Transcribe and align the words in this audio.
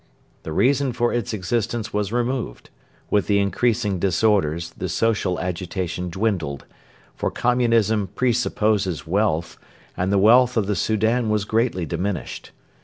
The 0.41 0.51
reason 0.51 0.93
for 0.93 1.13
its 1.13 1.31
existence 1.31 1.93
was 1.93 2.11
removed. 2.11 2.71
With 3.11 3.27
the 3.27 3.37
increasing 3.37 3.99
disorders 3.99 4.71
the 4.75 4.89
social 4.89 5.39
agitation 5.39 6.09
dwindled; 6.09 6.65
for 7.13 7.29
communism 7.29 8.07
pre 8.07 8.33
supposes 8.33 9.05
wealth, 9.05 9.59
and 9.95 10.11
the 10.11 10.17
wealth 10.17 10.57
of 10.57 10.65
the 10.65 10.75
Soudan 10.75 11.29
was 11.29 11.45
greatly 11.45 11.85
diminished. 11.85 12.49